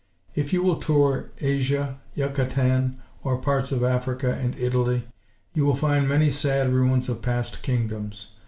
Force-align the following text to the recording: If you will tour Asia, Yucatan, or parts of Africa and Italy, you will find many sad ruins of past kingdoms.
If 0.33 0.51
you 0.51 0.63
will 0.63 0.77
tour 0.79 1.29
Asia, 1.41 1.99
Yucatan, 2.15 2.99
or 3.23 3.37
parts 3.37 3.71
of 3.71 3.83
Africa 3.83 4.33
and 4.33 4.57
Italy, 4.57 5.07
you 5.53 5.63
will 5.63 5.75
find 5.75 6.09
many 6.09 6.31
sad 6.31 6.73
ruins 6.73 7.07
of 7.07 7.21
past 7.21 7.61
kingdoms. 7.61 8.29